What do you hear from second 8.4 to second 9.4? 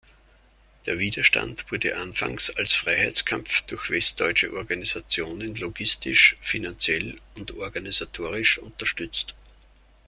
unterstützt.